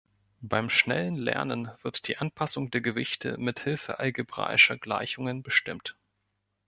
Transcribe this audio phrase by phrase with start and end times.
[0.41, 5.95] Beim schnellen Lernen wird die Anpassung der Gewichte mithilfe algebraischer Gleichungen bestimmt.